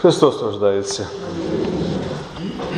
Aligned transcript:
Христос 0.00 0.34
страждається. 0.34 1.08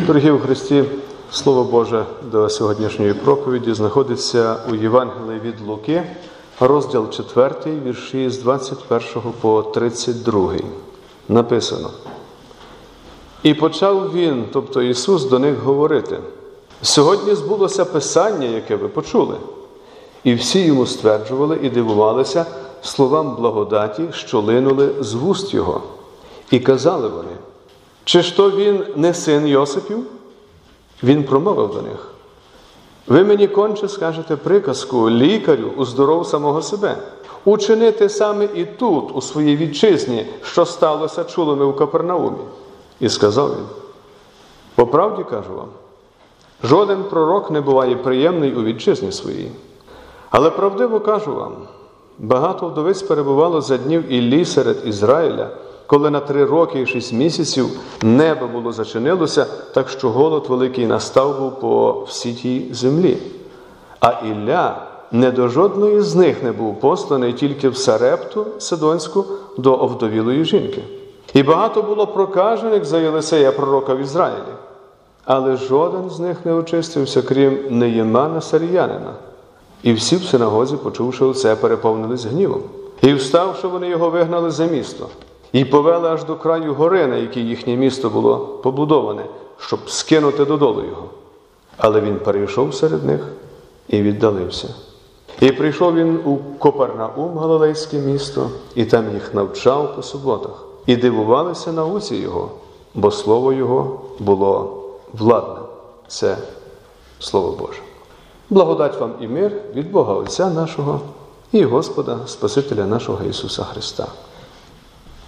Дорогі 0.07 0.31
у 0.31 0.39
Христі, 0.39 0.85
Слово 1.33 1.65
Боже 1.65 2.05
до 2.23 2.49
сьогоднішньої 2.49 3.15
проповіді 3.15 3.75
знаходиться 3.75 4.57
у 4.73 4.75
Євангелії 4.75 5.41
від 5.41 5.61
Луки, 5.67 6.03
розділ 6.61 7.11
4, 7.11 7.55
вірші 7.85 8.31
з 8.31 8.39
21 8.39 9.33
по 9.41 9.63
32. 9.63 10.53
Написано. 11.29 11.91
І 13.43 13.55
почав 13.55 14.13
він, 14.13 14.45
тобто 14.53 14.83
Ісус, 14.83 15.25
до 15.25 15.39
них 15.39 15.59
говорити: 15.59 16.19
сьогодні 16.83 17.35
збулося 17.35 17.85
Писання, 17.85 18.47
яке 18.47 18.77
ви 18.77 18.89
почули. 18.89 19.35
І 20.25 20.35
всі 20.35 20.61
йому 20.61 20.87
стверджували 20.87 21.59
і 21.63 21.71
дивувалися 21.71 22.47
словам 22.83 23.37
благодаті, 23.37 24.03
що 24.13 24.41
линули 24.41 24.91
з 25.01 25.15
вуст 25.15 25.55
Його. 25.55 25.83
І 26.51 26.61
казали 26.61 27.09
вони, 27.09 27.37
чи 28.05 28.23
ж 28.23 28.37
то 28.37 28.51
він 28.51 28.85
не 28.97 29.15
син 29.15 29.47
Йосипів? 29.47 30.07
Він 31.03 31.25
промовив 31.25 31.75
до 31.75 31.83
них. 31.83 32.11
Ви 33.07 33.25
мені 33.25 33.49
конче 33.49 33.89
скажете 33.89 34.37
приказку 34.37 35.11
лікарю 35.11 35.73
уздоров 35.77 36.27
самого 36.27 36.63
себе. 36.63 36.97
Учинити 37.45 38.09
саме 38.09 38.49
і 38.55 38.65
тут, 38.65 39.17
у 39.17 39.21
своїй 39.21 39.57
вітчизні, 39.57 40.27
що 40.43 40.67
сталося 40.67 41.25
чуло 41.25 41.57
ми 41.57 41.67
в 41.67 41.77
Капернаумі. 41.77 42.39
І 43.01 43.09
сказав 43.09 43.51
він: 43.51 43.67
по 44.75 44.87
правді 44.87 45.25
кажу 45.25 45.55
вам, 45.57 45.69
жоден 46.65 47.05
пророк 47.05 47.51
не 47.51 47.61
буває 47.61 47.97
приємний 47.97 48.55
у 48.55 48.65
вітчизні 48.65 49.13
своїй. 49.13 49.53
Але 50.31 50.51
правдиво 50.51 51.01
кажу 51.01 51.35
вам, 51.35 51.53
багато 52.19 52.69
вдовиць 52.69 53.03
перебувало 53.03 53.61
за 53.61 53.77
днів 53.77 54.13
Іллі 54.13 54.45
серед 54.45 54.77
Ізраїля, 54.85 55.51
коли 55.91 56.11
на 56.11 56.21
три 56.21 56.45
роки 56.45 56.81
і 56.81 56.87
шість 56.87 57.13
місяців 57.13 57.67
небо 58.03 58.47
було 58.47 58.73
зачинилося, 58.73 59.47
так 59.75 59.89
що 59.89 60.11
голод 60.11 60.47
великий 60.49 60.87
настав 60.87 61.39
був 61.39 61.61
по 61.61 62.05
всій 62.09 62.33
тій 62.33 62.69
землі. 62.73 63.17
А 64.01 64.11
Ілля 64.11 64.83
не 65.13 65.31
до 65.31 65.49
жодної 65.49 66.01
з 66.01 66.15
них 66.15 66.43
не 66.43 66.53
був 66.53 66.81
посланий 66.81 67.33
тільки 67.33 67.69
в 67.69 67.77
Сарепту 67.77 68.47
Сидонську 68.59 69.25
до 69.59 69.75
овдовілої 69.75 70.45
жінки. 70.45 70.83
І 71.35 71.43
багато 71.43 71.83
було 71.83 72.07
прокажених 72.07 72.85
за 72.85 72.99
Єлисея 72.99 73.53
пророка 73.53 73.95
в 73.95 74.01
Ізраїлі, 74.01 74.55
але 75.25 75.57
жоден 75.57 76.11
з 76.11 76.21
них 76.21 76.37
не 76.45 76.53
очистився, 76.53 77.23
крім 77.23 77.59
Неємана 77.71 78.41
Саріянина. 78.41 79.13
І 79.83 79.93
всі 79.93 80.17
в 80.17 80.23
синагозі, 80.23 80.77
почувши 80.77 81.25
оце, 81.25 81.57
переповнились 81.57 82.25
гнівом. 82.25 82.63
І 83.03 83.15
вставши, 83.15 83.69
вони 83.69 83.89
його 83.89 84.11
вигнали 84.11 84.51
за 84.51 84.67
місто, 84.67 85.09
і 85.53 85.65
повели 85.65 86.09
аж 86.09 86.25
до 86.25 86.37
краю 86.37 86.75
гори, 86.75 87.07
на 87.07 87.17
якій 87.17 87.41
їхнє 87.41 87.77
місто 87.77 88.11
було 88.11 88.39
побудоване, 88.39 89.25
щоб 89.59 89.91
скинути 89.91 90.45
додолу 90.45 90.83
його. 90.85 91.05
Але 91.77 92.01
він 92.01 92.17
перейшов 92.17 92.75
серед 92.75 93.05
них 93.05 93.29
і 93.89 94.03
віддалився. 94.03 94.69
І 95.41 95.53
прийшов 95.53 95.95
він 95.95 96.21
у 96.25 96.37
Копернаум, 96.37 97.39
Галилейське 97.39 97.99
місто, 97.99 98.51
і 98.75 98.85
там 98.85 99.15
їх 99.15 99.35
навчав 99.35 99.97
по 99.97 100.03
суботах, 100.03 100.65
і 100.87 100.97
дивувалися 100.97 101.73
науці 101.73 102.17
його, 102.17 102.51
бо 102.95 103.11
слово 103.11 103.53
його 103.53 104.01
було 104.19 104.83
владне. 105.13 105.61
Це 106.09 106.37
Слово 107.19 107.57
Боже. 107.59 107.81
Благодать 108.51 109.01
вам 109.01 109.13
і 109.21 109.29
мир 109.29 109.53
від 109.75 109.91
Бога 109.91 110.15
Отця 110.15 110.51
нашого 110.51 111.01
і 111.53 111.65
Господа, 111.65 112.19
Спасителя 112.27 112.87
нашого 112.87 113.25
Ісуса 113.25 113.65
Христа. 113.65 114.07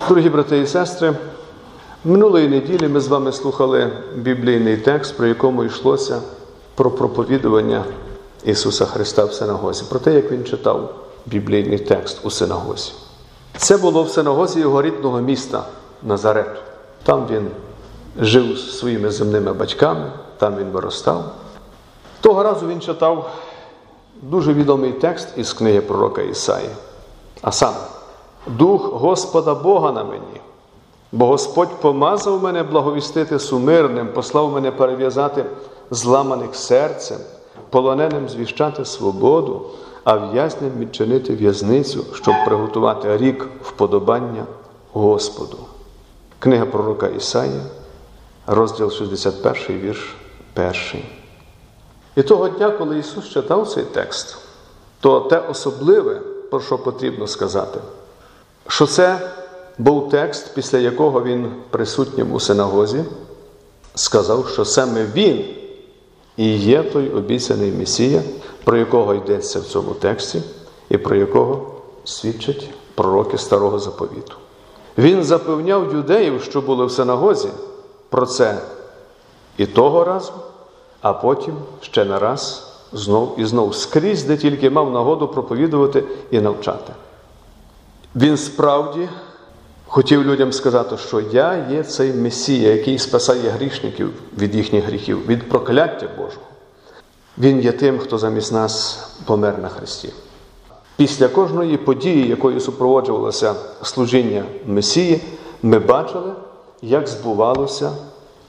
Дорогі 0.09 0.29
брати 0.29 0.59
і 0.59 0.67
сестри, 0.67 1.15
минулої 2.05 2.49
неділі 2.49 2.89
ми 2.89 3.01
з 3.01 3.09
вами 3.09 3.33
слухали 3.33 3.91
біблійний 4.15 4.77
текст, 4.77 5.17
про 5.17 5.27
якому 5.27 5.65
йшлося 5.65 6.21
про 6.75 6.91
проповідування 6.91 7.85
Ісуса 8.45 8.87
Христа 8.87 9.25
в 9.25 9.33
синагозі, 9.33 9.85
про 9.89 9.99
те, 9.99 10.15
як 10.15 10.33
Він 10.33 10.45
читав 10.45 10.95
біблійний 11.27 11.79
текст 11.79 12.19
у 12.25 12.31
синагозі. 12.31 12.93
Це 13.57 13.77
було 13.77 14.03
в 14.03 14.11
синагозі 14.11 14.61
його 14.61 14.83
рідного 14.83 15.21
міста 15.21 15.65
Назарету. 16.03 16.61
Там 17.03 17.27
він 17.31 17.49
жив 18.21 18.57
з 18.57 18.79
своїми 18.79 19.11
земними 19.11 19.53
батьками, 19.53 20.13
там 20.39 20.57
він 20.57 20.71
виростав. 20.71 21.25
Того 22.21 22.43
разу 22.43 22.69
він 22.69 22.81
читав 22.81 23.31
дуже 24.23 24.53
відомий 24.53 24.93
текст 24.93 25.29
із 25.37 25.53
книги 25.53 25.81
пророка 25.81 26.23
Ісаї. 26.23 26.69
А 27.43 27.53
саме, 27.53 27.77
Дух 28.47 28.93
Господа 28.93 29.55
Бога 29.55 29.93
на 29.93 30.05
мені, 30.05 30.41
бо 31.13 31.27
Господь 31.27 31.81
помазав 31.81 32.43
мене 32.43 32.63
благовістити 32.63 33.39
сумирним, 33.39 34.09
послав 34.09 34.53
мене 34.53 34.71
перев'язати 34.71 35.45
зламаних 35.91 36.55
серцем, 36.55 37.19
полоненим 37.71 38.29
звіщати 38.29 38.85
свободу, 38.85 39.63
а 40.05 40.17
в'язням 40.17 40.71
відчинити 40.79 41.35
в'язницю, 41.35 42.05
щоб 42.15 42.35
приготувати 42.47 43.17
рік 43.17 43.49
вподобання 43.63 44.45
Господу. 44.93 45.57
Книга 46.39 46.67
пророка 46.67 47.07
Ісаї, 47.07 47.61
розділ 48.47 48.91
61, 48.91 49.81
вірш 49.81 50.15
1. 50.57 50.73
І 52.17 52.23
того 52.23 52.49
дня, 52.49 52.71
коли 52.71 52.99
Ісус 52.99 53.29
читав 53.29 53.69
цей 53.69 53.85
текст, 53.85 54.39
то 55.01 55.21
те 55.21 55.39
особливе, 55.39 56.21
про 56.51 56.61
що 56.61 56.79
потрібно 56.79 57.27
сказати, 57.27 57.81
що 58.69 58.87
це 58.87 59.31
був 59.79 60.09
текст, 60.11 60.55
після 60.55 60.79
якого 60.79 61.23
Він 61.23 61.53
присутнім 61.71 62.33
у 62.33 62.41
синагозі, 62.41 63.05
сказав, 63.95 64.49
що 64.49 64.65
саме 64.65 65.07
Він 65.15 65.45
і 66.37 66.57
є 66.57 66.83
той 66.83 67.11
обіцяний 67.11 67.73
Месія, 67.73 68.23
про 68.65 68.77
якого 68.77 69.15
йдеться 69.15 69.61
в 69.61 69.65
цьому 69.65 69.95
тексті, 69.95 70.43
і 70.89 70.99
про 70.99 71.17
якого 71.17 71.75
свідчать 72.05 72.69
пророки 72.95 73.39
Старого 73.39 73.79
Заповіту. 73.79 74.35
Він 74.99 75.25
запевняв 75.25 75.95
юдеїв, 75.95 76.43
що 76.43 76.61
були 76.61 76.87
в 76.87 76.93
синагозі, 76.93 77.49
про 78.09 78.27
це 78.27 78.59
і 79.57 79.67
того 79.67 80.05
разу 80.05 80.33
а 81.03 81.13
потім 81.13 81.55
ще 81.81 82.05
не 82.05 82.19
раз 82.19 82.73
знов 82.93 83.35
і 83.39 83.45
знов 83.45 83.75
скрізь, 83.75 84.25
де 84.25 84.37
тільки 84.37 84.71
мав 84.71 84.93
нагоду 84.93 85.29
проповідувати 85.29 86.05
і 86.31 86.41
навчати. 86.41 86.93
Він 88.17 88.37
справді 88.37 89.09
хотів 89.87 90.25
людям 90.25 90.53
сказати, 90.53 90.97
що 90.97 91.21
я 91.21 91.67
є 91.71 91.83
цей 91.83 92.13
Месія, 92.13 92.75
який 92.75 92.99
спасає 92.99 93.51
грішників 93.51 94.11
від 94.39 94.55
їхніх 94.55 94.85
гріхів, 94.85 95.27
від 95.27 95.49
прокляття 95.49 96.09
Божого. 96.17 96.47
Він 97.39 97.61
є 97.61 97.73
тим, 97.73 97.99
хто 97.99 98.19
замість 98.19 98.53
нас 98.53 99.07
помер 99.25 99.59
на 99.59 99.69
Христі. 99.69 100.13
Після 100.97 101.29
кожної 101.29 101.77
події, 101.77 102.29
якою 102.29 102.61
супроводжувалося 102.61 103.55
служіння 103.83 104.45
Месії, 104.67 105.21
ми 105.63 105.79
бачили, 105.79 106.33
як 106.83 107.09
збувалося 107.09 107.93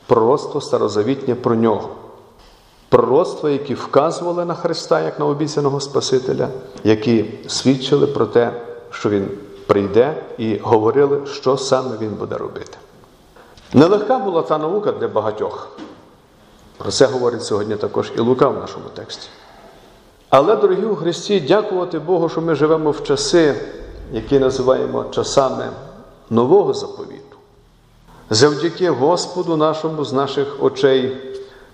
пророцтво 0.08 0.62
старозавітнє 0.62 1.36
про 1.36 1.56
нього 1.56 1.90
пророцтва, 2.94 3.50
які 3.50 3.74
вказували 3.74 4.46
на 4.46 4.54
Христа 4.54 5.02
як 5.02 5.20
на 5.20 5.26
обіцяного 5.26 5.80
Спасителя, 5.80 6.48
які 6.84 7.26
свідчили 7.48 8.08
про 8.08 8.26
те, 8.26 8.52
що 8.90 9.10
Він 9.10 9.28
прийде, 9.68 10.16
і 10.38 10.58
говорили, 10.58 11.22
що 11.26 11.58
саме 11.58 11.98
Він 12.02 12.10
буде 12.10 12.38
робити. 12.38 12.78
Нелегка 13.74 14.18
була 14.18 14.42
та 14.42 14.58
наука 14.58 14.92
для 14.92 15.08
багатьох. 15.08 15.78
Про 16.78 16.92
це 16.92 17.06
говорить 17.06 17.44
сьогодні 17.44 17.76
також 17.76 18.12
і 18.18 18.20
Лука 18.20 18.48
в 18.48 18.60
нашому 18.60 18.86
тексті. 18.96 19.30
Але, 20.30 20.56
дорогі 20.56 20.86
у 20.86 20.96
Христі, 20.96 21.40
дякувати 21.40 22.00
Богу, 22.00 22.30
що 22.30 22.42
ми 22.42 22.56
живемо 22.56 22.92
в 22.92 23.04
часи, 23.04 23.56
які 24.12 24.40
називаємо 24.40 25.06
часами 25.12 25.70
нового 26.30 26.74
заповіту. 26.74 27.38
Завдяки 28.30 28.90
Господу 28.90 29.58
нашому 29.58 30.06
з 30.06 30.14
наших 30.14 30.64
очей 30.64 31.18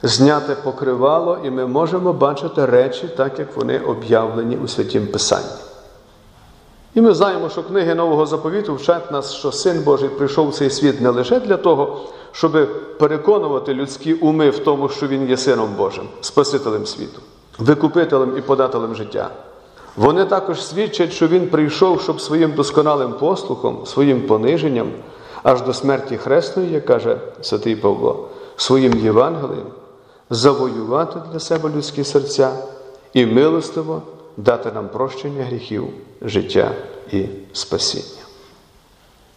зняте 0.03 0.55
покривало, 0.55 1.37
і 1.43 1.49
ми 1.49 1.65
можемо 1.67 2.13
бачити 2.13 2.65
речі, 2.65 3.09
так 3.17 3.39
як 3.39 3.55
вони 3.55 3.79
об'явлені 3.79 4.57
у 4.57 4.67
святім 4.67 5.07
Писанні. 5.07 5.68
І 6.99 7.01
ми 7.01 7.13
знаємо, 7.13 7.49
що 7.49 7.63
книги 7.63 7.95
Нового 7.95 8.25
заповіту 8.25 8.75
вчать 8.75 9.11
нас, 9.11 9.33
що 9.33 9.51
Син 9.51 9.83
Божий 9.83 10.09
прийшов 10.09 10.49
в 10.49 10.53
цей 10.53 10.69
світ 10.69 11.01
не 11.01 11.09
лише 11.09 11.39
для 11.39 11.57
того, 11.57 12.01
щоб 12.31 12.69
переконувати 12.97 13.73
людські 13.73 14.13
уми 14.13 14.49
в 14.49 14.59
тому, 14.59 14.89
що 14.89 15.07
Він 15.07 15.29
є 15.29 15.37
Сином 15.37 15.69
Божим, 15.77 16.03
Спасителем 16.21 16.85
світу, 16.85 17.21
викупителем 17.59 18.37
і 18.37 18.41
подателем 18.41 18.95
життя. 18.95 19.29
Вони 19.97 20.25
також 20.25 20.65
свідчать, 20.65 21.13
що 21.13 21.27
Він 21.27 21.47
прийшов, 21.47 22.01
щоб 22.01 22.21
своїм 22.21 22.51
досконалим 22.51 23.13
послухом, 23.13 23.85
своїм 23.85 24.21
пониженням, 24.21 24.91
аж 25.43 25.61
до 25.61 25.73
смерті 25.73 26.17
Хресної, 26.17 26.71
як 26.71 26.85
каже 26.85 27.17
святий 27.41 27.75
Павло, 27.75 28.27
своїм 28.57 28.93
Євангелієм 28.97 29.67
завоювати 30.29 31.19
для 31.31 31.39
себе 31.39 31.69
людські 31.75 32.03
серця 32.03 32.51
і 33.13 33.25
милостиво 33.25 34.01
дати 34.37 34.71
нам 34.71 34.89
прощення 34.89 35.43
гріхів, 35.43 35.87
життя 36.21 36.71
і 37.11 37.25
спасіння. 37.53 38.23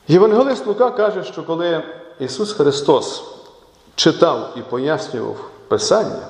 Євангелист 0.08 0.66
Лука 0.66 0.90
каже, 0.90 1.24
що 1.24 1.42
коли 1.42 1.82
Ісус 2.20 2.52
Христос 2.52 3.24
читав 3.94 4.54
і 4.56 4.60
пояснював 4.60 5.36
Писання 5.68 6.26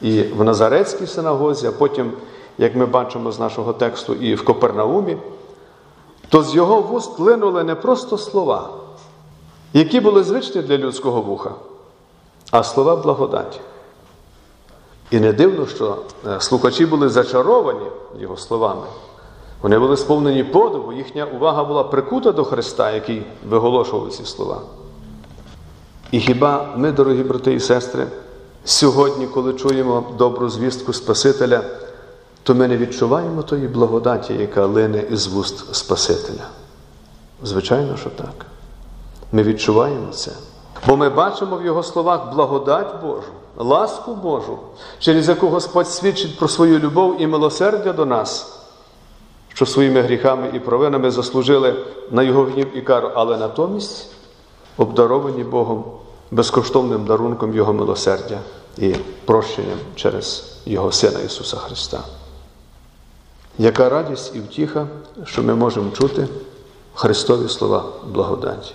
і 0.00 0.22
в 0.22 0.44
Назарецькій 0.44 1.06
синагозі, 1.06 1.66
а 1.66 1.72
потім, 1.72 2.12
як 2.58 2.76
ми 2.76 2.86
бачимо 2.86 3.32
з 3.32 3.40
нашого 3.40 3.72
тексту, 3.72 4.14
і 4.14 4.34
в 4.34 4.44
Копернаумі, 4.44 5.16
то 6.28 6.42
з 6.42 6.54
його 6.54 6.80
вуст 6.80 7.18
линули 7.18 7.64
не 7.64 7.74
просто 7.74 8.18
слова, 8.18 8.70
які 9.72 10.00
були 10.00 10.24
звичні 10.24 10.62
для 10.62 10.78
людського 10.78 11.22
вуха, 11.22 11.50
а 12.50 12.62
слова 12.62 12.96
благодаті. 12.96 13.60
І 15.10 15.20
не 15.20 15.32
дивно, 15.32 15.66
що 15.66 15.96
е, 16.26 16.40
слухачі 16.40 16.86
були 16.86 17.08
зачаровані 17.08 17.86
його 18.18 18.36
словами. 18.36 18.86
Вони 19.62 19.78
були 19.78 19.96
сповнені 19.96 20.44
подиву, 20.44 20.92
їхня 20.92 21.24
увага 21.24 21.64
була 21.64 21.84
прикута 21.84 22.32
до 22.32 22.44
Христа, 22.44 22.90
який 22.90 23.26
виголошував 23.48 24.12
ці 24.12 24.24
слова. 24.24 24.60
І 26.10 26.20
хіба 26.20 26.68
ми, 26.76 26.92
дорогі 26.92 27.22
брати 27.22 27.54
і 27.54 27.60
сестри, 27.60 28.06
сьогодні, 28.64 29.26
коли 29.26 29.54
чуємо 29.54 30.04
добру 30.18 30.48
звістку 30.48 30.92
Спасителя, 30.92 31.62
то 32.42 32.54
ми 32.54 32.68
не 32.68 32.76
відчуваємо 32.76 33.42
тої 33.42 33.68
благодаті, 33.68 34.34
яка 34.34 34.66
лине 34.66 35.04
із 35.10 35.26
вуст 35.26 35.74
Спасителя? 35.74 36.46
Звичайно, 37.42 37.96
що 37.96 38.10
так. 38.10 38.46
Ми 39.32 39.42
відчуваємо 39.42 40.12
це. 40.12 40.32
Бо 40.86 40.96
ми 40.96 41.08
бачимо 41.08 41.56
в 41.56 41.64
його 41.64 41.82
словах 41.82 42.34
благодать 42.34 42.94
Божу, 43.02 43.32
ласку 43.56 44.14
Божу, 44.14 44.58
через 44.98 45.28
яку 45.28 45.48
Господь 45.48 45.88
свідчить 45.88 46.38
про 46.38 46.48
свою 46.48 46.78
любов 46.78 47.22
і 47.22 47.26
милосердя 47.26 47.92
до 47.92 48.06
нас, 48.06 48.58
що 49.54 49.66
своїми 49.66 50.00
гріхами 50.00 50.50
і 50.54 50.58
провинами 50.58 51.10
заслужили 51.10 51.76
на 52.10 52.22
його 52.22 52.44
гнів 52.44 52.76
і 52.76 52.82
кару, 52.82 53.10
але 53.14 53.36
натомість 53.36 54.06
обдаровані 54.76 55.44
Богом 55.44 55.84
безкоштовним 56.30 57.04
дарунком 57.04 57.54
Його 57.54 57.72
милосердя 57.72 58.38
і 58.78 58.94
прощенням 59.24 59.78
через 59.94 60.56
Його 60.66 60.92
Сина 60.92 61.20
Ісуса 61.20 61.56
Христа. 61.56 62.00
Яка 63.58 63.88
радість 63.88 64.36
і 64.36 64.40
втіха, 64.40 64.86
що 65.24 65.42
ми 65.42 65.54
можемо 65.54 65.90
чути 65.90 66.28
Христові 66.94 67.48
слова 67.48 67.84
благодаті 68.06 68.74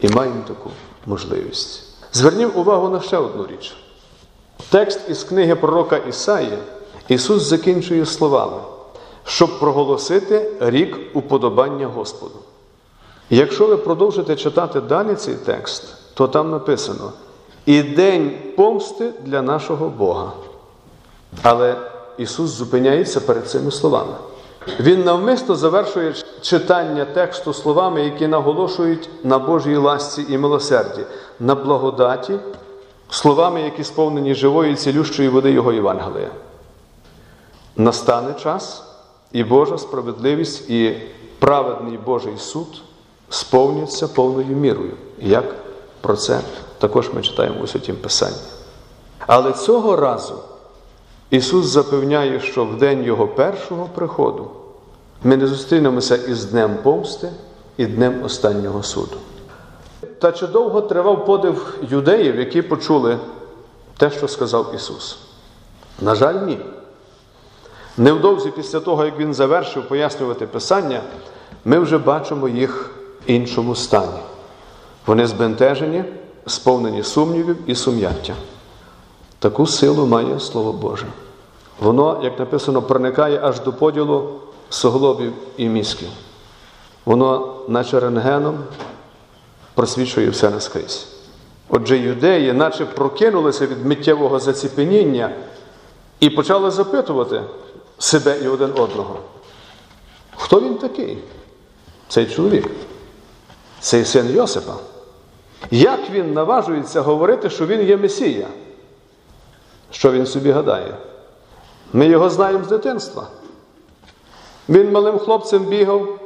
і 0.00 0.08
маємо 0.08 0.42
таку 0.48 0.70
можливість. 1.06 1.82
Зверніть 2.12 2.56
увагу 2.56 2.88
на 2.88 3.00
ще 3.00 3.16
одну 3.16 3.46
річ. 3.46 3.76
Текст 4.70 5.00
із 5.08 5.24
книги 5.24 5.54
пророка 5.54 5.96
Ісаї 5.96 6.58
Ісус 7.08 7.42
закінчує 7.42 8.06
словами, 8.06 8.60
щоб 9.24 9.58
проголосити 9.58 10.52
рік 10.60 10.98
уподобання 11.14 11.86
Господу. 11.86 12.34
Якщо 13.30 13.66
ви 13.66 13.76
продовжите 13.76 14.36
читати 14.36 14.80
далі 14.80 15.14
цей 15.14 15.34
текст, 15.34 15.84
то 16.14 16.28
там 16.28 16.50
написано 16.50 17.12
і 17.66 17.82
день 17.82 18.38
помсти 18.56 19.12
для 19.24 19.42
нашого 19.42 19.88
Бога. 19.88 20.32
Але 21.42 21.76
Ісус 22.18 22.50
зупиняється 22.50 23.20
перед 23.20 23.48
цими 23.48 23.70
словами. 23.70 24.14
Він 24.80 25.04
навмисно 25.04 25.54
завершує 25.54 26.14
читання 26.40 27.04
тексту 27.04 27.52
словами, 27.52 28.04
які 28.04 28.26
наголошують 28.26 29.08
на 29.24 29.38
Божій 29.38 29.76
ласці 29.76 30.26
і 30.28 30.38
милосерді, 30.38 31.00
на 31.40 31.54
благодаті, 31.54 32.34
словами, 33.10 33.62
які 33.62 33.84
сповнені 33.84 34.34
живої 34.34 34.74
цілющої 34.74 35.28
води 35.28 35.50
Його 35.50 35.72
Євангелія. 35.72 36.30
Настане 37.76 38.34
час, 38.34 38.84
і 39.32 39.44
Божа 39.44 39.78
справедливість, 39.78 40.70
і 40.70 40.96
праведний 41.38 41.98
Божий 41.98 42.38
суд 42.38 42.82
сповняться 43.30 44.08
повною 44.08 44.56
мірою. 44.56 44.92
Як 45.18 45.44
про 46.00 46.16
це 46.16 46.40
також 46.78 47.10
ми 47.14 47.22
читаємо 47.22 47.60
у 47.62 47.66
Святім 47.66 47.96
Писанні. 47.96 48.36
Але 49.26 49.52
цього 49.52 49.96
разу 49.96 50.34
Ісус 51.30 51.66
запевняє, 51.66 52.40
що 52.40 52.64
в 52.64 52.78
день 52.78 53.04
Його 53.04 53.28
першого 53.28 53.88
приходу 53.94 54.50
ми 55.24 55.36
не 55.36 55.46
зустрінемося 55.46 56.16
із 56.16 56.44
Днем 56.44 56.76
помсти 56.82 57.30
і 57.76 57.86
Днем 57.86 58.24
останнього 58.24 58.82
суду. 58.82 59.16
Та 60.24 60.32
чи 60.32 60.46
довго 60.46 60.80
тривав 60.80 61.24
подив 61.24 61.78
юдеїв, 61.90 62.36
які 62.38 62.62
почули 62.62 63.18
те, 63.96 64.10
що 64.10 64.28
сказав 64.28 64.72
Ісус? 64.74 65.18
На 66.00 66.14
жаль, 66.14 66.34
ні. 66.34 66.58
Невдовзі 67.96 68.50
після 68.50 68.80
того, 68.80 69.04
як 69.04 69.18
Він 69.18 69.34
завершив 69.34 69.88
пояснювати 69.88 70.46
Писання, 70.46 71.00
ми 71.64 71.78
вже 71.78 71.98
бачимо 71.98 72.48
їх 72.48 72.90
в 73.26 73.30
іншому 73.30 73.74
стані. 73.74 74.20
Вони 75.06 75.26
збентежені, 75.26 76.04
сповнені 76.46 77.02
сумнівів 77.02 77.56
і 77.66 77.74
сум'яття. 77.74 78.34
Таку 79.38 79.66
силу 79.66 80.06
має 80.06 80.40
Слово 80.40 80.72
Боже. 80.72 81.06
Воно, 81.80 82.20
як 82.22 82.38
написано, 82.38 82.82
проникає 82.82 83.40
аж 83.42 83.60
до 83.60 83.72
поділу 83.72 84.30
суглобів 84.70 85.32
і 85.56 85.68
мізків. 85.68 86.08
Воно, 87.04 87.54
наче 87.68 88.00
рентгеном, 88.00 88.58
просвічує 89.74 90.30
все 90.30 90.50
наскрізь. 90.50 91.06
Отже, 91.68 91.98
юдеї, 91.98 92.52
наче 92.52 92.86
прокинулися 92.86 93.66
від 93.66 93.86
миттєвого 93.86 94.38
заціпеніння 94.38 95.30
і 96.20 96.30
почали 96.30 96.70
запитувати 96.70 97.42
себе 97.98 98.38
і 98.44 98.48
один 98.48 98.70
одного. 98.70 99.18
Хто 100.36 100.60
він 100.60 100.74
такий? 100.74 101.18
Цей 102.08 102.26
чоловік, 102.26 102.70
цей 103.80 104.04
син 104.04 104.30
Йосипа. 104.30 104.74
Як 105.70 106.10
він 106.10 106.32
наважується 106.32 107.00
говорити, 107.00 107.50
що 107.50 107.66
він 107.66 107.82
є 107.82 107.96
Месія? 107.96 108.46
Що 109.90 110.12
він 110.12 110.26
собі 110.26 110.50
гадає? 110.50 110.94
Ми 111.92 112.06
його 112.06 112.30
знаємо 112.30 112.64
з 112.64 112.68
дитинства. 112.68 113.26
Він 114.68 114.92
малим 114.92 115.18
хлопцем 115.18 115.64
бігав, 115.64 116.18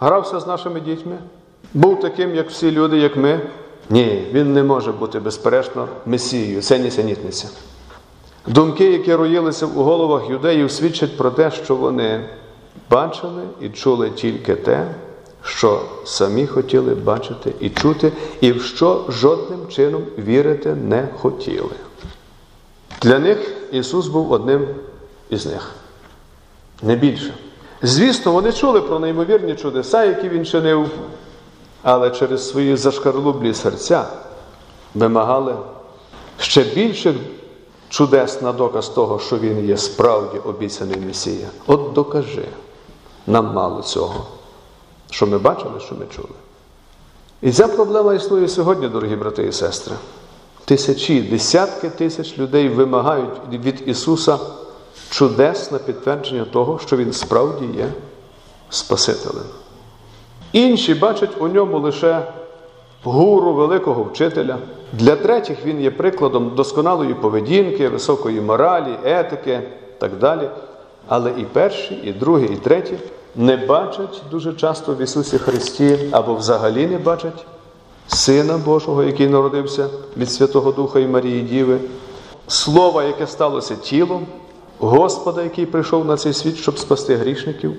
грався 0.00 0.40
з 0.40 0.46
нашими 0.46 0.80
дітьми, 0.80 1.18
був 1.74 2.00
таким, 2.00 2.34
як 2.34 2.50
всі 2.50 2.70
люди, 2.70 2.98
як 2.98 3.16
ми. 3.16 3.40
Ні, 3.90 4.26
він 4.32 4.52
не 4.52 4.62
може 4.62 4.92
бути 4.92 5.20
безперечно 5.20 5.88
Месією, 6.06 6.62
це 6.62 6.78
нісенітниця. 6.78 7.48
Думки, 8.46 8.92
які 8.92 9.14
роїлися 9.14 9.66
у 9.66 9.82
головах 9.82 10.30
юдеїв, 10.30 10.70
свідчать 10.70 11.16
про 11.16 11.30
те, 11.30 11.50
що 11.50 11.76
вони 11.76 12.24
бачили 12.90 13.42
і 13.60 13.68
чули 13.68 14.10
тільки 14.10 14.54
те, 14.54 14.94
що 15.42 15.82
самі 16.04 16.46
хотіли 16.46 16.94
бачити 16.94 17.52
і 17.60 17.70
чути, 17.70 18.12
і 18.40 18.52
в 18.52 18.62
що 18.62 19.04
жодним 19.08 19.68
чином 19.68 20.02
вірити 20.18 20.74
не 20.74 21.08
хотіли. 21.18 21.74
Для 23.02 23.18
них 23.18 23.52
Ісус 23.72 24.06
був 24.06 24.32
одним 24.32 24.66
із 25.30 25.46
них, 25.46 25.72
не 26.82 26.96
більше. 26.96 27.34
Звісно, 27.82 28.32
вони 28.32 28.52
чули 28.52 28.80
про 28.80 28.98
неймовірні 28.98 29.54
чудеса, 29.54 30.04
які 30.04 30.28
він 30.28 30.44
чинив, 30.44 30.90
але 31.82 32.10
через 32.10 32.48
свої 32.48 32.76
зашкарлублі 32.76 33.54
серця 33.54 34.06
вимагали 34.94 35.54
ще 36.38 36.64
більших 36.64 37.16
чудес 37.88 38.42
на 38.42 38.52
доказ 38.52 38.88
того, 38.88 39.18
що 39.18 39.38
він 39.38 39.68
є 39.68 39.76
справді 39.76 40.38
обіцяний 40.38 41.00
Месія. 41.00 41.48
От 41.66 41.92
докажи, 41.92 42.48
нам 43.26 43.46
мало 43.54 43.82
цього, 43.82 44.26
що 45.10 45.26
ми 45.26 45.38
бачили, 45.38 45.80
що 45.80 45.94
ми 45.94 46.06
чули. 46.16 46.28
І 47.42 47.52
ця 47.52 47.68
проблема 47.68 48.14
існує 48.14 48.48
сьогодні, 48.48 48.88
дорогі 48.88 49.16
брати 49.16 49.46
і 49.46 49.52
сестри. 49.52 49.94
Тисячі, 50.64 51.22
десятки 51.22 51.90
тисяч 51.90 52.38
людей 52.38 52.68
вимагають 52.68 53.40
від 53.50 53.88
Ісуса 53.88 54.38
чудес 55.10 55.70
на 55.70 55.78
підтвердження 55.78 56.44
того, 56.44 56.78
що 56.78 56.96
Він 56.96 57.12
справді 57.12 57.64
є 57.78 57.92
Спасителем. 58.70 59.44
Інші 60.52 60.94
бачать 60.94 61.30
у 61.40 61.48
ньому 61.48 61.78
лише 61.78 62.22
гуру 63.04 63.52
великого 63.52 64.02
вчителя. 64.02 64.58
Для 64.92 65.16
третіх 65.16 65.66
він 65.66 65.80
є 65.80 65.90
прикладом 65.90 66.52
досконалої 66.54 67.14
поведінки, 67.14 67.88
високої 67.88 68.40
моралі, 68.40 68.98
етики 69.04 69.60
так 69.98 70.18
далі. 70.18 70.48
Але 71.08 71.30
і 71.30 71.44
перші, 71.44 71.94
і 72.04 72.12
другі, 72.12 72.44
і 72.44 72.56
треті 72.56 72.98
не 73.36 73.56
бачать 73.56 74.22
дуже 74.30 74.52
часто 74.52 74.94
в 74.94 75.00
Ісусі 75.00 75.38
Христі 75.38 75.98
або 76.10 76.34
взагалі 76.34 76.86
не 76.86 76.98
бачать 76.98 77.46
Сина 78.06 78.58
Божого, 78.58 79.04
який 79.04 79.28
народився 79.28 79.88
від 80.16 80.30
Святого 80.30 80.72
Духа 80.72 81.00
і 81.00 81.06
Марії 81.06 81.42
Діви, 81.42 81.78
Слова, 82.48 83.04
яке 83.04 83.26
сталося 83.26 83.74
тілом, 83.76 84.26
Господа, 84.78 85.42
який 85.42 85.66
прийшов 85.66 86.04
на 86.04 86.16
цей 86.16 86.32
світ, 86.32 86.56
щоб 86.56 86.78
спасти 86.78 87.16
грішників, 87.16 87.74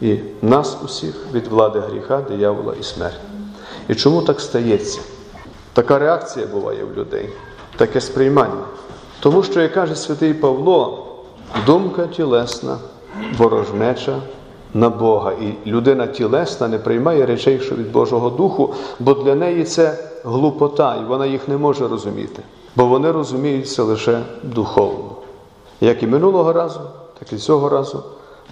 і 0.00 0.18
нас 0.42 0.76
усіх 0.84 1.26
від 1.32 1.46
влади 1.46 1.80
гріха, 1.80 2.22
диявола 2.28 2.74
і 2.80 2.82
смерті. 2.82 3.20
І 3.88 3.94
чому 3.94 4.22
так 4.22 4.40
стається? 4.40 5.00
Така 5.72 5.98
реакція 5.98 6.46
буває 6.46 6.84
в 6.84 6.98
людей, 6.98 7.28
таке 7.76 8.00
сприймання. 8.00 8.64
Тому 9.20 9.42
що, 9.42 9.60
як 9.60 9.72
каже 9.74 9.96
святий 9.96 10.34
Павло, 10.34 11.06
думка 11.66 12.06
тілесна, 12.06 12.78
ворожнеча 13.38 14.22
на 14.74 14.88
Бога. 14.88 15.32
І 15.32 15.70
людина 15.70 16.06
тілесна 16.06 16.68
не 16.68 16.78
приймає 16.78 17.26
речей, 17.26 17.60
що 17.60 17.74
від 17.74 17.92
Божого 17.92 18.30
Духу, 18.30 18.74
бо 19.00 19.14
для 19.14 19.34
неї 19.34 19.64
це 19.64 19.98
глупота, 20.24 20.96
і 20.96 21.04
вона 21.04 21.26
їх 21.26 21.48
не 21.48 21.56
може 21.56 21.88
розуміти, 21.88 22.42
бо 22.76 22.86
вони 22.86 23.12
розуміються 23.12 23.82
лише 23.82 24.20
духовно. 24.42 25.10
Як 25.80 26.02
і 26.02 26.06
минулого 26.06 26.52
разу, 26.52 26.80
так 27.18 27.32
і 27.32 27.36
цього 27.36 27.68
разу 27.68 28.02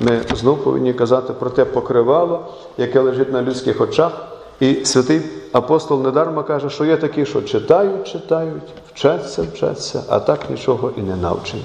ми 0.01 0.23
знов 0.35 0.65
повинні 0.65 0.95
казати 0.95 1.33
про 1.33 1.51
те 1.51 1.65
покривало, 1.65 2.47
яке 2.79 3.01
лежить 3.01 3.33
на 3.33 3.43
людських 3.43 3.81
очах. 3.81 4.13
І 4.61 4.85
святий 4.85 5.23
апостол 5.53 6.03
недарма 6.03 6.43
каже, 6.43 6.71
що 6.71 6.85
є 6.85 6.97
такі, 6.97 7.27
що 7.27 7.43
читають, 7.43 8.07
читають, 8.07 8.63
вчаться, 8.93 9.43
вчаться, 9.43 10.03
а 10.09 10.21
так 10.21 10.51
нічого 10.51 10.93
і 10.97 11.01
не 11.01 11.17
навчені. 11.17 11.65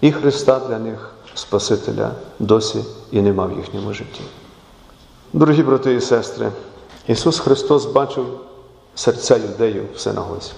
І 0.00 0.12
Христа 0.12 0.60
для 0.68 0.78
них, 0.78 1.10
Спасителя, 1.34 2.10
досі 2.38 2.84
і 3.10 3.22
нема 3.22 3.46
в 3.46 3.52
їхньому 3.58 3.92
житті. 3.92 4.20
Дорогі 5.32 5.62
брати 5.62 5.94
і 5.94 6.00
сестри, 6.00 6.48
Ісус 7.08 7.38
Христос 7.38 7.86
бачив 7.86 8.26
серця 8.94 9.36
юдеїв 9.36 9.84
в 9.94 10.00
синагозі. 10.00 10.52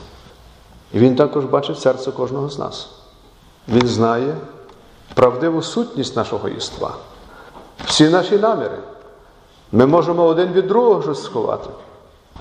І 0.92 0.98
Він 0.98 1.16
також 1.16 1.44
бачить 1.44 1.80
серце 1.80 2.12
кожного 2.12 2.50
з 2.50 2.58
нас. 2.58 2.88
Він 3.68 3.86
знає 3.86 4.36
правдиву 5.14 5.62
сутність 5.62 6.16
нашого 6.16 6.48
єства, 6.48 6.94
всі 7.84 8.08
наші 8.08 8.38
наміри. 8.38 8.78
Ми 9.72 9.86
можемо 9.86 10.24
один 10.24 10.52
від 10.52 10.66
другого 10.66 11.02
щось 11.02 11.22
сховати, 11.22 11.70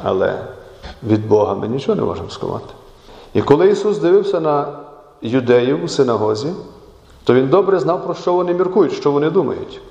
але 0.03 0.39
від 1.03 1.27
Бога 1.27 1.55
ми 1.55 1.67
нічого 1.67 1.95
не 1.95 2.01
можемо 2.01 2.29
сховати. 2.29 2.74
І 3.34 3.41
коли 3.41 3.69
Ісус 3.69 3.98
дивився 3.98 4.39
на 4.39 4.67
юдеїв 5.22 5.84
у 5.84 5.88
синагозі, 5.88 6.53
то 7.24 7.34
Він 7.34 7.48
добре 7.48 7.79
знав, 7.79 8.05
про 8.05 8.13
що 8.13 8.34
вони 8.34 8.53
міркують, 8.53 8.93
що 8.93 9.12
вони 9.12 9.29
думають. 9.29 9.81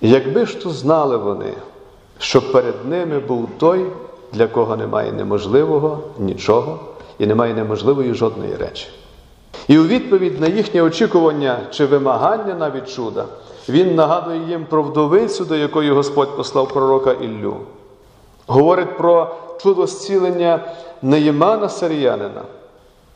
Якби 0.00 0.46
ж 0.46 0.60
то 0.60 0.70
знали 0.70 1.16
вони, 1.16 1.54
що 2.18 2.52
перед 2.52 2.74
ними 2.88 3.18
був 3.18 3.48
той, 3.58 3.86
для 4.32 4.46
кого 4.46 4.76
немає 4.76 5.12
неможливого 5.12 5.98
нічого 6.18 6.78
і 7.18 7.26
немає 7.26 7.54
неможливої 7.54 8.14
жодної 8.14 8.56
речі. 8.56 8.88
І 9.68 9.78
у 9.78 9.86
відповідь 9.86 10.40
на 10.40 10.46
їхнє 10.46 10.82
очікування 10.82 11.58
чи 11.70 11.86
вимагання 11.86 12.54
навіть 12.54 12.94
чуда, 12.94 13.24
він 13.68 13.94
нагадує 13.94 14.40
їм 14.48 14.66
про 14.70 14.82
вдовицю, 14.82 15.44
до 15.44 15.56
якої 15.56 15.90
Господь 15.90 16.36
послав 16.36 16.68
пророка 16.68 17.12
Іллю. 17.12 17.56
Говорить 18.46 18.96
про 18.96 19.34
чудо 19.62 19.86
зцілення 19.86 20.60
Неємана 21.02 21.68
Саріянина. 21.68 22.42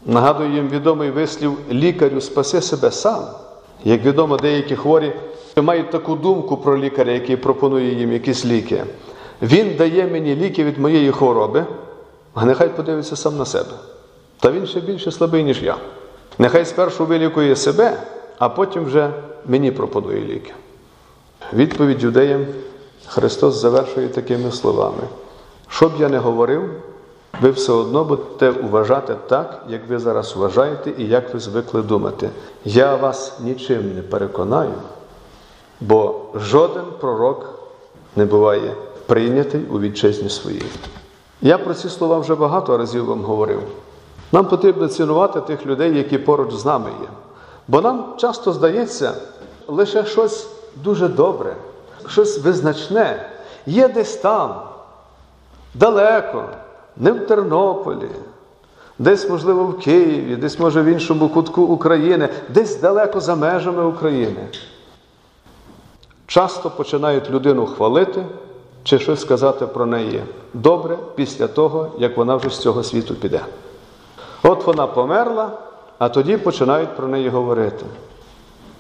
Нагадує 0.07 0.55
їм 0.55 0.69
відомий 0.69 1.11
вислів 1.11 1.59
лікарю 1.71 2.21
спаси 2.21 2.61
себе 2.61 2.91
сам. 2.91 3.25
Як 3.85 4.05
відомо, 4.05 4.37
деякі 4.37 4.77
хворі 4.77 5.13
мають 5.57 5.91
таку 5.91 6.15
думку 6.15 6.57
про 6.57 6.79
лікаря, 6.79 7.13
який 7.13 7.37
пропонує 7.37 7.95
їм 7.95 8.13
якісь 8.13 8.47
ліки. 8.47 8.85
Він 9.43 9.77
дає 9.77 10.07
мені 10.07 10.37
ліки 10.37 10.65
від 10.65 10.79
моєї 10.79 11.13
хвороби, 11.13 11.67
а 12.35 12.45
нехай 12.45 12.69
подивиться 12.69 13.17
сам 13.17 13.37
на 13.37 13.45
себе. 13.45 13.71
Та 14.41 14.51
він 14.51 14.67
ще 14.67 14.81
більше 14.81 15.11
слабий, 15.11 15.45
ніж 15.45 15.63
я. 15.63 15.77
Нехай 16.39 16.65
спершу 16.65 17.07
вилікує 17.07 17.57
себе, 17.57 18.03
а 18.39 18.49
потім 18.49 18.85
вже 18.85 19.11
мені 19.47 19.71
пропонує 19.71 20.21
ліки. 20.21 20.53
Відповідь 21.53 22.03
юдеям 22.03 22.47
Христос 23.07 23.55
завершує 23.55 24.09
такими 24.09 24.53
словами: 24.53 25.03
що 25.69 25.89
б 25.89 25.93
я 25.99 26.09
не 26.09 26.19
говорив, 26.19 26.71
ви 27.41 27.51
все 27.51 27.73
одно 27.73 28.05
будете 28.05 28.51
вважати 28.51 29.17
так, 29.29 29.65
як 29.69 29.89
ви 29.89 29.99
зараз 29.99 30.37
вважаєте 30.37 30.93
і 30.99 31.07
як 31.07 31.35
ви 31.35 31.41
звикли 31.41 31.83
думати. 31.83 32.31
Я 32.65 32.97
вас 32.97 33.41
нічим 33.41 33.95
не 33.95 34.03
переконаю, 34.03 34.73
бо 35.81 36.21
жоден 36.35 36.85
пророк 37.01 37.59
не 38.17 38.25
буває 38.25 38.75
прийнятий 39.07 39.61
у 39.71 39.81
вітчизні 39.81 40.31
своїй. 40.31 40.67
Я 41.43 41.59
про 41.59 41.75
ці 41.75 41.89
слова 41.89 42.19
вже 42.19 42.35
багато 42.35 42.79
разів 42.79 43.05
вам 43.05 43.25
говорив. 43.25 43.63
Нам 44.33 44.47
потрібно 44.47 44.89
цінувати 44.89 45.41
тих 45.41 45.67
людей, 45.67 45.97
які 45.97 46.19
поруч 46.19 46.55
з 46.55 46.65
нами 46.65 46.91
є. 47.03 47.09
Бо 47.69 47.81
нам 47.81 48.15
часто 48.17 48.53
здається 48.53 49.15
лише 49.69 50.05
щось 50.05 50.49
дуже 50.77 51.09
добре, 51.09 51.57
щось 52.09 52.45
визначне, 52.45 53.31
є 53.67 53.89
десь 53.89 54.17
там, 54.17 54.63
далеко, 55.75 56.45
не 56.97 57.13
в 57.13 57.27
Тернополі, 57.27 58.11
десь, 58.99 59.31
можливо, 59.31 59.65
в 59.65 59.79
Києві, 59.79 60.37
десь, 60.37 60.59
може, 60.59 60.83
в 60.83 60.85
іншому 60.85 61.29
кутку 61.29 61.63
України, 61.63 62.29
десь 62.49 62.81
далеко 62.81 63.21
за 63.21 63.35
межами 63.35 63.85
України. 63.85 64.49
Часто 66.27 66.71
починають 66.71 67.31
людину 67.31 67.67
хвалити 67.67 68.25
чи 68.85 68.99
щось 68.99 69.21
сказати 69.21 69.67
про 69.67 69.87
неї 69.87 70.23
добре 70.55 70.99
після 71.15 71.47
того, 71.47 71.89
як 71.99 72.17
вона 72.17 72.37
вже 72.37 72.49
з 72.51 72.59
цього 72.59 72.83
світу 72.83 73.15
піде. 73.15 73.41
От 74.49 74.67
вона 74.67 74.87
померла, 74.87 75.51
а 75.99 76.09
тоді 76.09 76.37
починають 76.37 76.97
про 76.97 77.09
неї 77.09 77.29
говорити. 77.29 77.87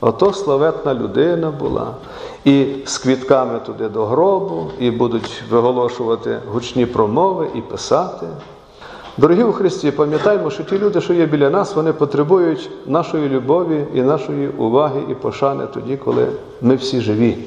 Ото 0.01 0.33
славетна 0.33 0.95
людина 0.95 1.51
була, 1.51 1.95
і 2.45 2.67
з 2.85 2.99
квітками 2.99 3.59
туди 3.67 3.89
до 3.89 4.05
гробу, 4.07 4.71
і 4.79 4.91
будуть 4.91 5.43
виголошувати 5.51 6.39
гучні 6.53 6.87
промови 6.87 7.49
і 7.55 7.61
писати. 7.61 8.27
Дорогі 9.19 9.43
у 9.43 9.53
Христі, 9.53 9.91
пам'ятаємо, 9.91 10.51
що 10.51 10.65
ті 10.65 10.79
люди, 10.79 11.01
що 11.01 11.15
є 11.15 11.27
біля 11.27 11.51
нас, 11.51 11.75
вони 11.75 11.93
потребують 11.93 12.71
нашої 12.87 13.29
любові 13.29 13.85
і 13.95 14.03
нашої 14.03 14.49
уваги 14.49 15.01
і 15.11 15.15
пошани 15.15 15.67
тоді, 15.75 15.97
коли 15.97 16.27
ми 16.63 16.77
всі 16.77 17.01
живі. 17.01 17.39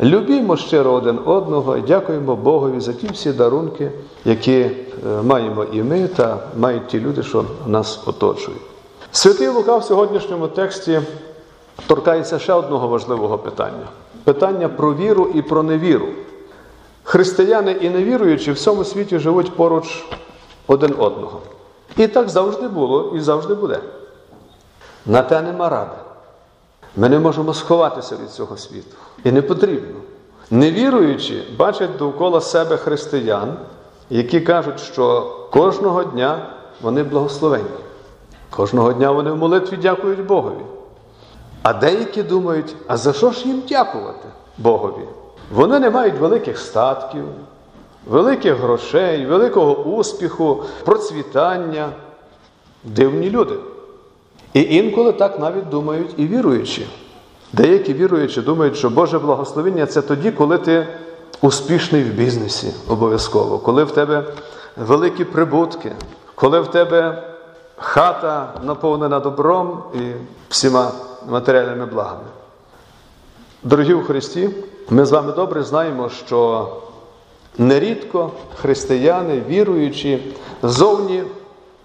Любімо 0.00 0.56
щиро 0.56 0.92
один 0.92 1.18
одного 1.24 1.76
і 1.76 1.80
дякуємо 1.80 2.36
Богові 2.36 2.80
за 2.80 2.92
ті 2.92 3.08
всі 3.12 3.32
дарунки, 3.32 3.90
які 4.24 4.60
е, 4.60 4.70
маємо 5.24 5.64
і 5.64 5.82
ми, 5.82 6.08
та 6.08 6.38
мають 6.56 6.86
ті 6.86 7.00
люди, 7.00 7.22
що 7.22 7.44
нас 7.66 8.00
оточують. 8.06 8.60
Святий 9.12 9.48
Лука 9.48 9.76
в 9.76 9.84
сьогоднішньому 9.84 10.48
тексті 10.48 11.00
торкається 11.86 12.38
ще 12.38 12.52
одного 12.52 12.88
важливого 12.88 13.38
питання 13.38 13.86
питання 14.28 14.68
про 14.68 14.94
віру 14.94 15.30
і 15.34 15.42
про 15.42 15.62
невіру. 15.62 16.08
Християни 17.02 17.72
і 17.72 17.90
невіруючі 17.90 18.50
в 18.50 18.54
всьому 18.54 18.84
світі 18.84 19.18
живуть 19.18 19.56
поруч 19.56 20.04
один 20.66 20.94
одного. 20.98 21.40
І 21.96 22.06
так 22.06 22.28
завжди 22.28 22.68
було 22.68 23.12
і 23.16 23.20
завжди 23.20 23.54
буде. 23.54 23.80
На 25.06 25.22
те 25.22 25.42
нема 25.42 25.68
ради. 25.68 26.07
Ми 26.96 27.08
не 27.08 27.18
можемо 27.18 27.54
сховатися 27.54 28.16
від 28.16 28.30
цього 28.30 28.56
світу. 28.56 28.96
І 29.24 29.32
не 29.32 29.42
потрібно. 29.42 30.00
Невіруючі 30.50 31.44
бачать 31.58 31.96
довкола 31.96 32.40
себе 32.40 32.76
християн, 32.76 33.54
які 34.10 34.40
кажуть, 34.40 34.80
що 34.80 35.36
кожного 35.52 36.04
дня 36.04 36.46
вони 36.80 37.02
благословенні. 37.02 37.64
Кожного 38.50 38.92
дня 38.92 39.10
вони 39.10 39.30
в 39.30 39.36
молитві 39.36 39.76
дякують 39.76 40.26
Богові. 40.26 40.64
А 41.62 41.72
деякі 41.72 42.22
думають, 42.22 42.76
а 42.86 42.96
за 42.96 43.12
що 43.12 43.30
ж 43.30 43.48
їм 43.48 43.62
дякувати 43.68 44.28
Богові? 44.58 45.04
Вони 45.52 45.78
не 45.78 45.90
мають 45.90 46.18
великих 46.18 46.58
статків, 46.58 47.24
великих 48.06 48.54
грошей, 48.54 49.26
великого 49.26 49.74
успіху, 49.74 50.64
процвітання. 50.84 51.88
Дивні 52.84 53.30
люди. 53.30 53.54
І 54.54 54.62
інколи 54.62 55.12
так 55.12 55.40
навіть 55.40 55.68
думають 55.68 56.10
і 56.16 56.26
віруючі. 56.26 56.86
Деякі 57.52 57.94
віруючі 57.94 58.40
думають, 58.40 58.76
що 58.76 58.90
Боже 58.90 59.18
благословення 59.18 59.86
це 59.86 60.02
тоді, 60.02 60.30
коли 60.30 60.58
ти 60.58 60.86
успішний 61.40 62.04
в 62.04 62.06
бізнесі 62.06 62.72
обов'язково, 62.88 63.58
коли 63.58 63.84
в 63.84 63.90
тебе 63.90 64.24
великі 64.76 65.24
прибутки, 65.24 65.92
коли 66.34 66.60
в 66.60 66.66
тебе 66.66 67.22
хата 67.76 68.52
наповнена 68.64 69.20
добром 69.20 69.82
і 69.94 69.98
всіма 70.48 70.90
матеріальними 71.28 71.86
благами. 71.86 72.24
Дорогі 73.62 73.94
у 73.94 74.02
Христі, 74.02 74.50
ми 74.90 75.04
з 75.04 75.12
вами 75.12 75.32
добре 75.32 75.62
знаємо, 75.62 76.08
що 76.08 76.68
нерідко 77.58 78.30
християни, 78.56 79.42
віруючі, 79.48 80.34
зовні 80.62 81.22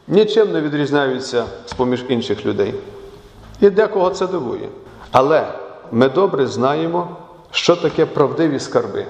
нічим 0.08 0.52
не 0.52 0.62
відрізняються 0.62 1.46
з 1.66 1.74
поміж 1.74 2.06
інших 2.10 2.46
людей. 2.46 2.74
І 3.62 3.70
декого 3.70 4.10
це 4.10 4.28
дивує. 4.28 4.70
Але 5.12 5.48
ми 5.92 6.10
добре 6.10 6.48
знаємо, 6.48 7.18
що 7.52 7.76
таке 7.76 8.06
правдиві 8.06 8.60
скарби, 8.60 9.06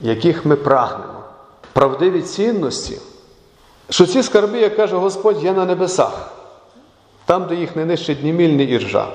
яких 0.00 0.46
ми 0.46 0.56
прагнемо, 0.56 1.20
правдиві 1.72 2.22
цінності, 2.22 2.98
що 3.90 4.06
ці 4.06 4.22
скарби, 4.22 4.58
як 4.58 4.76
каже 4.76 4.96
Господь, 4.96 5.44
є 5.44 5.52
на 5.52 5.64
небесах, 5.64 6.30
там, 7.24 7.46
де 7.46 7.54
їх 7.54 7.76
не 7.76 7.84
нищить 7.84 8.24
ні 8.24 8.32
міль, 8.32 8.48
ні 8.48 8.64
іржа. 8.64 9.08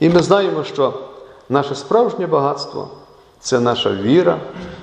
І 0.00 0.08
ми 0.08 0.22
знаємо, 0.22 0.64
що 0.64 0.94
наше 1.48 1.74
справжнє 1.74 2.26
багатство 2.26 2.88
це 3.40 3.60
наша 3.60 3.90
віра 3.90 4.38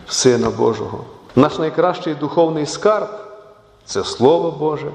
в 0.07 0.13
Сина 0.13 0.49
Божого. 0.49 1.03
Наш 1.35 1.57
найкращий 1.57 2.13
духовний 2.13 2.65
скарб 2.65 3.09
це 3.85 4.03
Слово 4.03 4.51
Боже. 4.51 4.91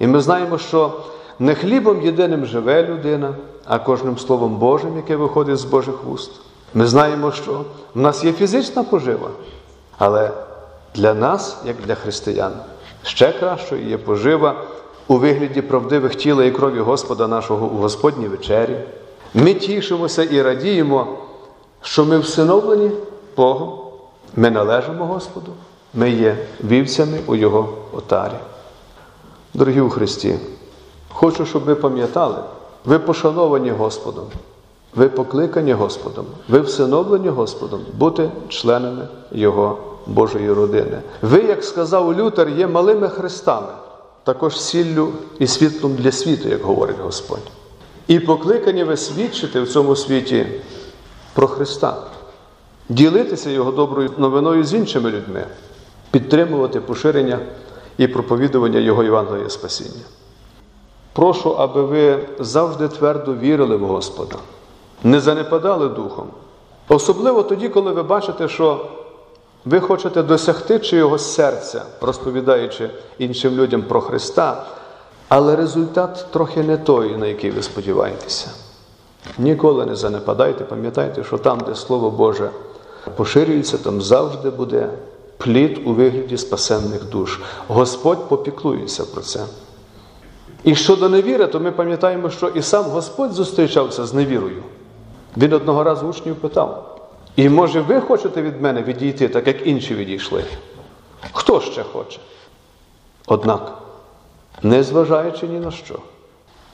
І 0.00 0.06
ми 0.06 0.20
знаємо, 0.20 0.58
що 0.58 0.92
не 1.38 1.54
хлібом 1.54 2.02
єдиним 2.02 2.46
живе 2.46 2.82
людина, 2.82 3.34
а 3.66 3.78
кожним 3.78 4.18
Словом 4.18 4.56
Божим, 4.56 4.96
яке 4.96 5.16
виходить 5.16 5.56
з 5.56 5.64
Божих 5.64 6.04
вуст. 6.04 6.30
Ми 6.74 6.86
знаємо, 6.86 7.32
що 7.32 7.64
в 7.94 8.00
нас 8.00 8.24
є 8.24 8.32
фізична 8.32 8.84
пожива, 8.84 9.30
але 9.98 10.30
для 10.94 11.14
нас, 11.14 11.56
як 11.64 11.76
для 11.86 11.94
християн, 11.94 12.52
Ще 13.02 13.32
кращою 13.32 13.88
є 13.88 13.98
пожива 13.98 14.54
у 15.08 15.16
вигляді 15.16 15.62
правдивих 15.62 16.14
тіла 16.14 16.44
і 16.44 16.50
крові 16.50 16.80
Господа 16.80 17.26
нашого 17.28 17.66
у 17.66 17.76
Господній 17.76 18.28
вечері. 18.28 18.76
Ми 19.34 19.54
тішимося 19.54 20.22
і 20.22 20.42
радіємо, 20.42 21.18
що 21.82 22.04
ми 22.04 22.18
всиновлені 22.18 22.90
Богом, 23.36 23.78
ми 24.36 24.50
належимо 24.50 25.06
Господу, 25.06 25.52
ми 25.94 26.10
є 26.10 26.36
вівцями 26.64 27.18
у 27.26 27.36
Його 27.36 27.74
отарі. 27.92 28.36
Дорогі 29.54 29.80
у 29.80 29.90
Христі, 29.90 30.38
хочу, 31.08 31.46
щоб 31.46 31.64
ви 31.64 31.74
пам'ятали, 31.74 32.36
ви 32.84 32.98
пошановані 32.98 33.70
Господом, 33.70 34.24
ви 34.94 35.08
покликані 35.08 35.72
Господом, 35.72 36.26
ви 36.48 36.60
всиновлені 36.60 37.28
Господом 37.28 37.80
бути 37.98 38.30
членами 38.48 39.08
Його 39.32 39.78
Божої 40.06 40.52
родини. 40.52 41.00
Ви, 41.22 41.38
як 41.42 41.64
сказав 41.64 42.18
Лютер, 42.18 42.48
є 42.48 42.66
малими 42.66 43.08
Христами, 43.08 43.72
також 44.24 44.60
сіллю 44.60 45.08
і 45.38 45.46
світлом 45.46 45.94
для 45.94 46.12
світу, 46.12 46.48
як 46.48 46.62
говорить 46.62 47.00
Господь. 47.02 47.50
І 48.06 48.20
покликані 48.20 48.84
ви 48.84 48.96
свідчити 48.96 49.60
в 49.60 49.68
цьому 49.68 49.96
світі 49.96 50.46
про 51.34 51.46
Христа, 51.48 51.96
ділитися 52.88 53.50
Його 53.50 53.72
доброю 53.72 54.10
новиною 54.18 54.64
з 54.64 54.74
іншими 54.74 55.10
людьми, 55.10 55.44
підтримувати 56.10 56.80
поширення 56.80 57.38
і 58.00 58.08
проповідування 58.08 58.80
Його 58.80 59.02
Євангелія 59.02 59.50
Спасіння. 59.50 60.04
Прошу, 61.12 61.50
аби 61.50 61.82
ви 61.82 62.28
завжди 62.38 62.88
твердо 62.88 63.34
вірили 63.34 63.76
в 63.76 63.86
Господа, 63.86 64.36
не 65.04 65.20
занепадали 65.20 65.88
духом. 65.88 66.26
Особливо 66.88 67.42
тоді, 67.42 67.68
коли 67.68 67.92
ви 67.92 68.02
бачите, 68.02 68.48
що 68.48 68.86
ви 69.64 69.80
хочете 69.80 70.22
досягти 70.22 70.78
чийогось 70.78 71.34
серця, 71.34 71.82
розповідаючи 72.00 72.90
іншим 73.18 73.54
людям 73.54 73.82
про 73.82 74.00
Христа, 74.00 74.66
але 75.28 75.56
результат 75.56 76.26
трохи 76.30 76.62
не 76.62 76.76
той, 76.76 77.16
на 77.16 77.26
який 77.26 77.50
ви 77.50 77.62
сподіваєтеся. 77.62 78.50
Ніколи 79.38 79.86
не 79.86 79.96
занепадайте, 79.96 80.64
пам'ятайте, 80.64 81.24
що 81.24 81.38
там, 81.38 81.58
де 81.66 81.74
Слово 81.74 82.10
Боже 82.10 82.50
поширюється, 83.16 83.78
там 83.78 84.02
завжди 84.02 84.50
буде 84.50 84.88
плід 85.40 85.80
у 85.84 85.92
вигляді 85.92 86.36
спасенних 86.36 87.04
душ. 87.04 87.40
Господь 87.68 88.28
попіклується 88.28 89.04
про 89.04 89.22
це. 89.22 89.44
І 90.64 90.74
щодо 90.74 91.08
невіри, 91.08 91.46
то 91.46 91.60
ми 91.60 91.72
пам'ятаємо, 91.72 92.30
що 92.30 92.48
і 92.48 92.62
сам 92.62 92.84
Господь 92.84 93.32
зустрічався 93.32 94.06
з 94.06 94.14
невірою. 94.14 94.62
Він 95.36 95.52
одного 95.52 95.84
разу 95.84 96.06
учнів 96.06 96.36
питав: 96.36 97.00
і 97.36 97.48
може 97.48 97.80
ви 97.80 98.00
хочете 98.00 98.42
від 98.42 98.62
мене 98.62 98.82
відійти, 98.82 99.28
так 99.28 99.46
як 99.46 99.66
інші 99.66 99.94
відійшли? 99.94 100.44
Хто 101.32 101.60
ще 101.60 101.82
хоче? 101.82 102.18
Однак, 103.26 103.78
незважаючи 104.62 105.46
ні 105.48 105.58
на 105.60 105.70
що, 105.70 105.98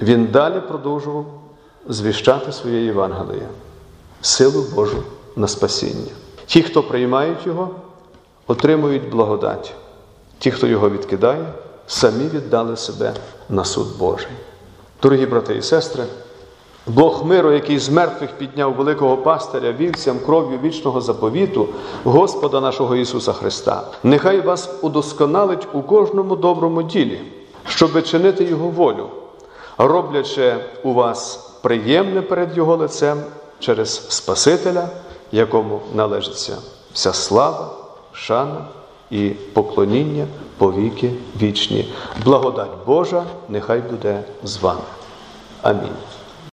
він 0.03 0.27
далі 0.27 0.61
продовжував 0.69 1.27
звіщати 1.89 2.53
своє 2.53 2.85
Євангеліє, 2.85 3.49
силу 4.21 4.65
Божу 4.75 5.03
на 5.37 5.49
спасіння. 5.49 6.13
Ті, 6.47 6.63
хто 6.63 6.83
приймають 6.83 7.47
його, 7.47 7.71
отримують 8.47 9.11
благодать. 9.11 9.75
Ті, 10.39 10.51
хто 10.51 10.67
його 10.67 10.91
відкидає, 10.91 11.47
самі 11.87 12.25
віддали 12.25 12.77
себе 12.77 13.13
на 13.49 13.65
суд 13.65 13.87
Божий. 13.99 14.33
Дорогі 15.03 15.27
брати 15.27 15.55
і 15.57 15.63
сестри, 15.63 16.05
Бог 16.87 17.25
миру, 17.25 17.53
який 17.53 17.79
з 17.79 17.89
мертвих 17.89 18.31
підняв 18.31 18.75
великого 18.75 19.17
пастиря 19.17 19.73
вівцям 19.73 20.19
кров'ю 20.27 20.59
вічного 20.63 21.01
заповіту, 21.01 21.69
Господа 22.05 22.61
нашого 22.61 22.97
Ісуса 22.97 23.33
Христа, 23.33 23.83
нехай 24.03 24.41
вас 24.41 24.71
удосконалить 24.83 25.69
у 25.73 25.83
кожному 25.83 26.37
доброму 26.37 26.83
ділі, 26.83 27.21
щоби 27.69 28.03
чинити 28.03 28.45
Його 28.45 28.69
волю, 28.69 29.09
роблячи 29.79 30.57
у 30.83 30.93
вас 30.93 31.51
приємне 31.63 32.23
перед 32.23 32.57
Його 32.57 32.77
лицем 32.77 33.19
через 33.59 34.09
Спасителя, 34.09 34.89
якому 35.33 35.81
належиться 35.95 36.57
вся 36.93 37.13
слава, 37.13 37.86
шана 38.17 38.65
і 39.11 39.29
поклоніння 39.29 40.27
повіки 40.59 41.13
вічні. 41.43 41.95
Благодать 42.25 42.87
Божа 42.87 43.25
нехай 43.49 43.81
буде 43.81 44.23
з 44.43 44.57
вами. 44.57 44.81
Амінь. 45.63 45.97